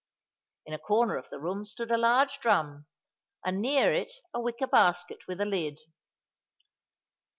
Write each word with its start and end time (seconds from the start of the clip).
In 0.65 0.73
a 0.73 0.79
corner 0.79 1.15
of 1.15 1.29
the 1.29 1.37
room 1.37 1.63
stood 1.63 1.91
a 1.91 1.95
large 1.99 2.39
drum, 2.39 2.87
and 3.45 3.61
near 3.61 3.93
it 3.93 4.11
a 4.33 4.41
wicker 4.41 4.65
basket 4.65 5.27
with 5.27 5.39
a 5.39 5.45
lid. 5.45 5.79